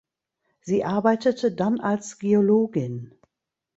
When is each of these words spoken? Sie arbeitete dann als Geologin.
Sie 0.61 0.83
arbeitete 0.83 1.51
dann 1.51 1.79
als 1.79 2.17
Geologin. 2.17 3.13